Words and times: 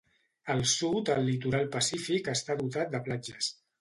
Al 0.53 0.63
sud 0.69 1.11
al 1.15 1.21
litoral 1.31 1.69
Pacífic 1.75 2.31
està 2.33 2.57
dotat 2.63 2.93
de 2.97 3.03
platges. 3.11 3.53